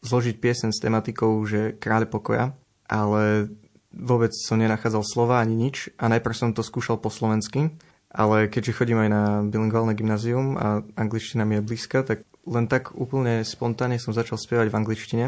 [0.00, 2.54] zložiť piesen s tematikou, že kráľ pokoja,
[2.88, 3.52] ale
[3.92, 7.72] vôbec som nenachádzal slova ani nič a najprv som to skúšal po slovensky
[8.08, 12.96] Ale keďže chodím aj na bilingválne gymnázium a angličtina mi je blízka, tak len tak
[12.96, 15.26] úplne spontánne som začal spievať v angličtine.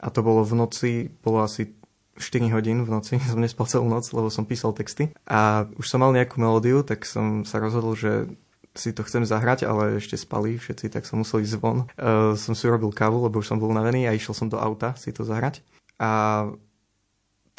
[0.00, 1.76] A to bolo v noci, bolo asi
[2.16, 5.12] 4 hodín v noci, som nespal celú noc, lebo som písal texty.
[5.28, 8.32] A už som mal nejakú melódiu, tak som sa rozhodol, že
[8.72, 11.84] si to chcem zahrať, ale ešte spali všetci, tak som musel ísť von.
[12.00, 14.96] Uh, som si urobil kávu, lebo už som bol unavený a išiel som do auta
[14.96, 15.60] si to zahrať.
[16.00, 16.48] A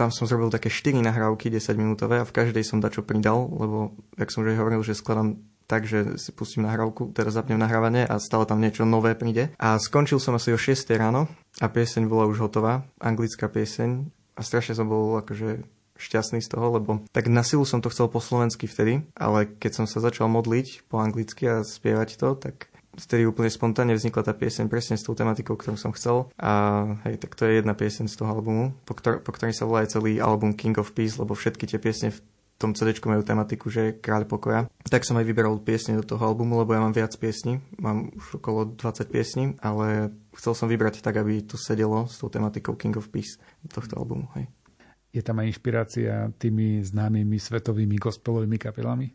[0.04, 3.95] tam som zrobil také 4 nahrávky 10 minútové a v každej som dačo pridal, lebo,
[4.20, 8.20] jak som už hovoril, že skladám tak, že si pustím nahrávku, teda zapnem nahrávanie a
[8.20, 9.56] stále tam niečo nové príde.
[9.56, 11.32] A skončil som asi o 6 ráno
[11.64, 15.64] a pieseň bola už hotová, anglická pieseň a strašne som bol akože
[15.95, 19.72] šťastný z toho, lebo tak na silu som to chcel po slovensky vtedy, ale keď
[19.72, 24.34] som sa začal modliť po anglicky a spievať to, tak vtedy úplne spontánne vznikla tá
[24.34, 26.30] pieseň presne s tou tematikou, ktorú som chcel.
[26.38, 29.66] A hej, tak to je jedna pieseň z toho albumu, po, ktor- po ktorej sa
[29.66, 32.20] volá aj celý album King of Peace, lebo všetky tie piesne v
[32.62, 34.72] tom CD majú tematiku, že je kráľ pokoja.
[34.88, 38.39] Tak som aj vyberal piesne do toho albumu, lebo ja mám viac piesní, mám už
[38.39, 42.96] okolo 20 piesní, ale chcel som vybrať tak, aby to sedelo s tou tematikou King
[42.96, 43.36] of Peace
[43.68, 44.32] tohto albumu.
[44.39, 44.48] Hej.
[45.14, 49.14] Je tam aj inšpirácia tými známymi svetovými gospelovými kapelami?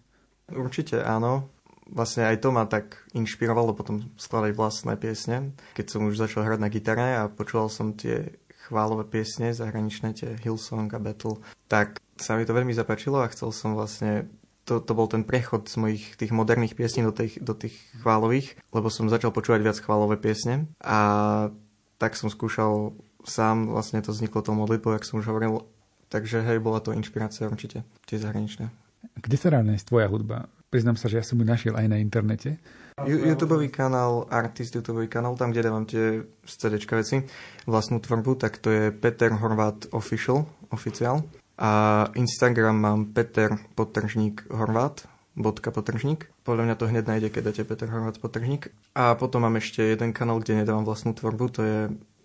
[0.48, 1.57] Určite áno
[1.88, 5.56] vlastne aj to ma tak inšpirovalo potom skladať vlastné piesne.
[5.74, 10.36] Keď som už začal hrať na gitare a počúval som tie chválové piesne, zahraničné tie
[10.44, 11.40] Hillsong a Battle,
[11.72, 14.28] tak sa mi to veľmi zapáčilo a chcel som vlastne
[14.68, 17.72] to, to bol ten prechod z mojich tých moderných piesní do tých, do tých
[18.04, 21.48] chválových, lebo som začal počúvať viac chválové piesne a
[21.96, 22.92] tak som skúšal
[23.24, 25.64] sám, vlastne to vzniklo tou modlitbou, jak som už hovoril.
[26.08, 28.72] Takže hej, bola to inšpirácia určite, tie zahraničné.
[29.20, 30.48] Kde sa nájsť tvoja hudba?
[30.68, 32.60] Priznám sa, že ja som ju našiel aj na internete.
[33.08, 37.24] YouTube kanál, artist YouTube kanál, tam, kde dávam tie CD veci,
[37.64, 41.24] vlastnú tvorbu, tak to je Peter Horvát Official, oficiál.
[41.56, 45.08] A Instagram mám Peter Potržník Horvát,
[45.40, 46.28] bodka potržník.
[46.44, 48.68] Podľa mňa to hneď nájde, keď dáte Peter Horvát potržník.
[48.92, 51.78] A potom mám ešte jeden kanál, kde nedávam vlastnú tvorbu, to je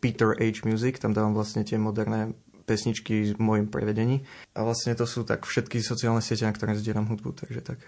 [0.04, 2.36] Peter H Music, tam dávam vlastne tie moderné
[2.68, 4.28] pesničky v mojom prevedení.
[4.52, 7.80] A vlastne to sú tak všetky sociálne siete, na ktoré zdieľam hudbu, takže tak.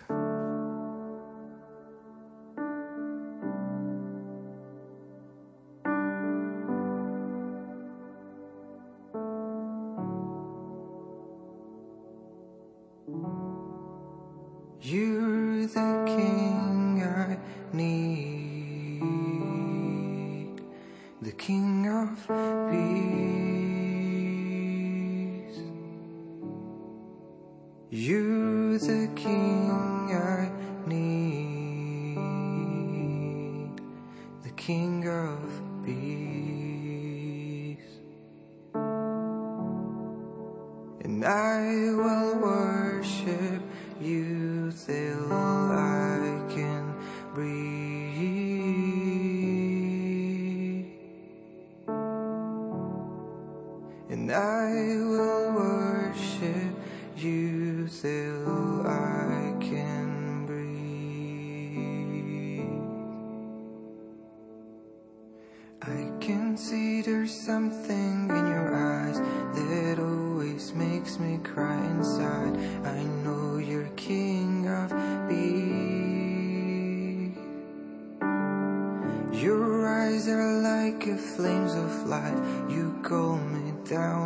[82.70, 84.25] You call me down.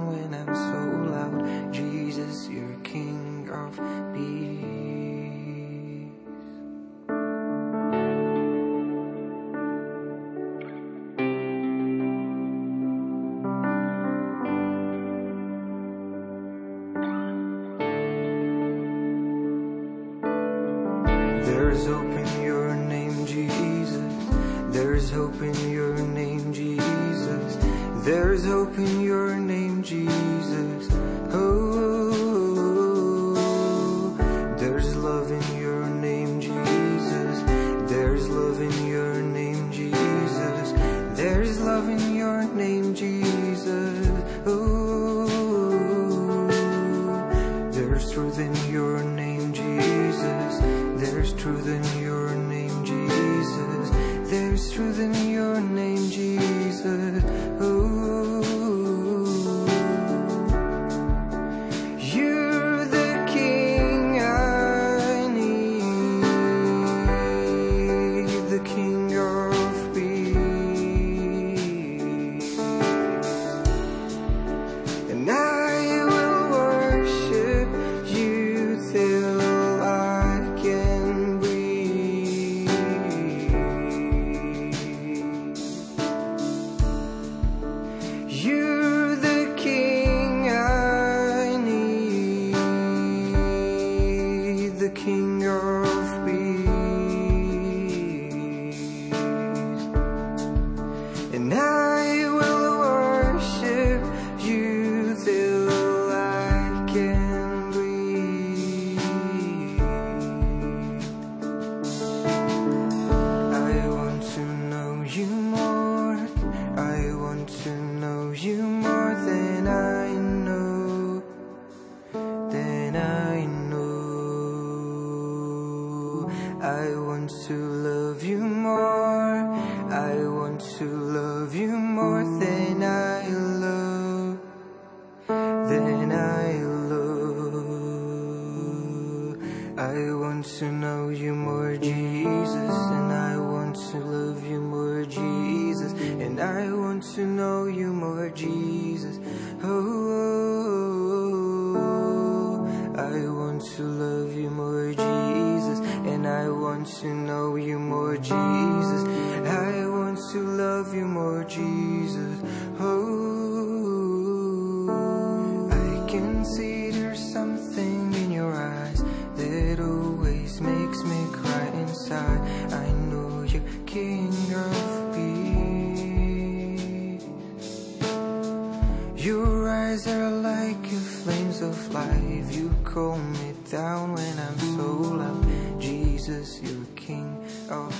[184.19, 185.41] when I'm sold out.
[185.79, 187.39] Jesus, you're King
[187.71, 187.95] of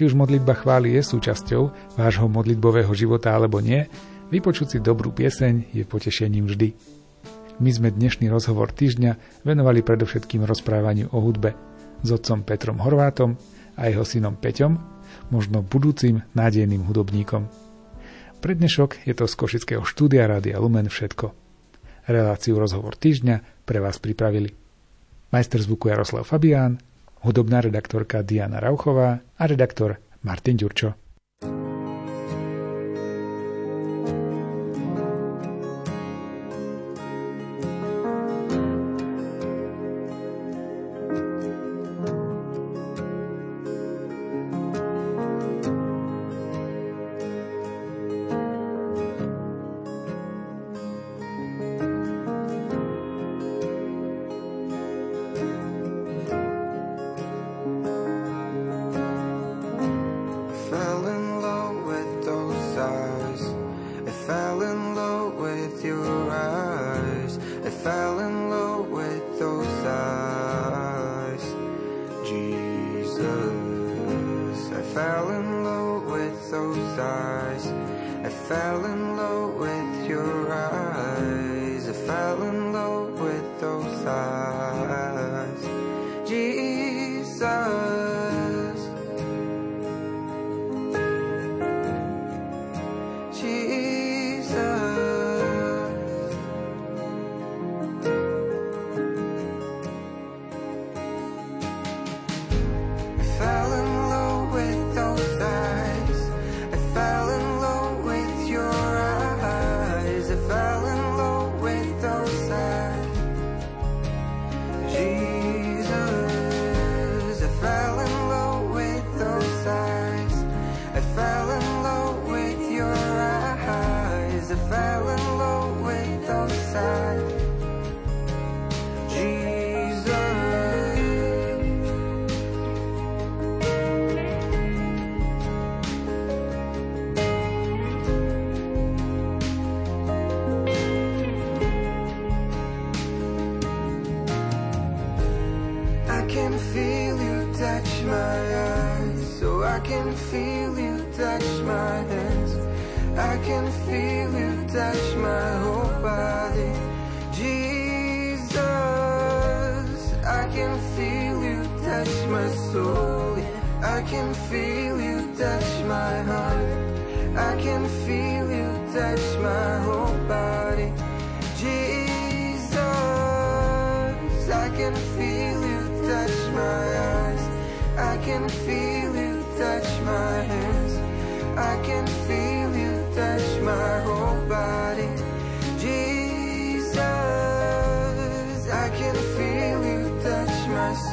[0.00, 3.84] Či už modlitba chvály je súčasťou vášho modlitbového života alebo nie,
[4.32, 6.72] vypočuť si dobrú pieseň je potešením vždy.
[7.60, 11.52] My sme dnešný rozhovor týždňa venovali predovšetkým rozprávaniu o hudbe
[12.00, 13.36] s otcom Petrom Horvátom
[13.76, 14.80] a jeho synom Peťom,
[15.28, 17.59] možno budúcim nádejným hudobníkom.
[18.40, 21.36] Pre dnešok je to z Košického štúdia Rádia Lumen všetko.
[22.08, 24.56] Reláciu Rozhovor týždňa pre vás pripravili
[25.28, 26.80] majster zvuku Jaroslav Fabián,
[27.20, 30.99] hudobná redaktorka Diana Rauchová a redaktor Martin Ďurčo.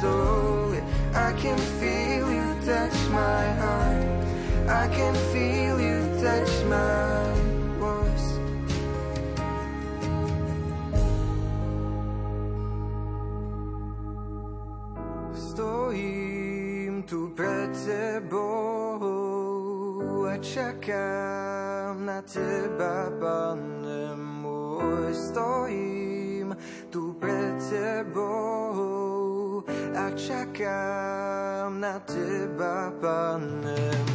[0.01, 0.71] soul.
[1.13, 4.27] I can feel you touch my heart.
[4.67, 7.33] I can feel you touch my
[7.79, 8.25] walls.
[15.33, 18.99] Stoim tu pred sebou,
[20.27, 25.86] a čakam na teba, pa ne môj stojím.
[30.57, 34.06] čakám na teba, pane.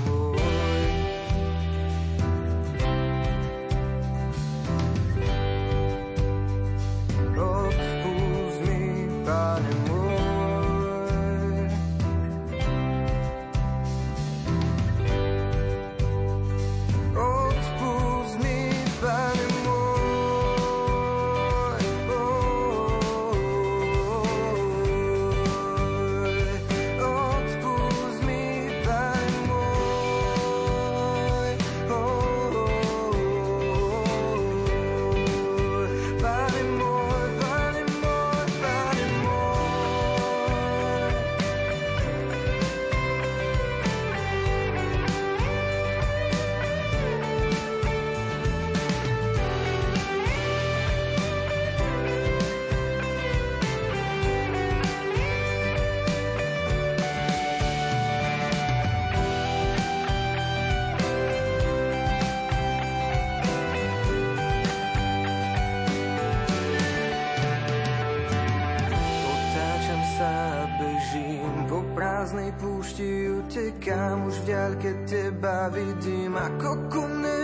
[72.61, 77.03] Púšti utekám už v ďalke teba vidím ako ku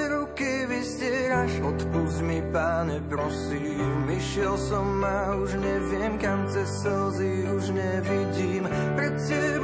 [0.09, 1.53] ruky vystieraš.
[1.65, 8.65] Odpust mi páne prosím išiel som a už neviem kam cez slzy už nevidím.
[8.95, 9.58] Pred tebou